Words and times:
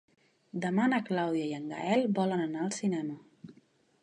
Demà 0.63 0.87
na 0.93 1.01
Clàudia 1.11 1.49
i 1.49 1.53
en 1.59 1.69
Gaël 1.75 2.09
volen 2.21 2.45
anar 2.47 2.65
al 2.67 2.75
cinema. 2.79 3.23